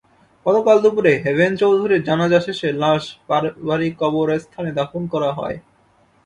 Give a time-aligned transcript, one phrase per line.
[0.45, 5.57] গতকাল দুপুরে হেভেন চৌধুরীর জানাজা শেষে লাশ পারিবারিক কবরস্থানে দাফন করা হয়।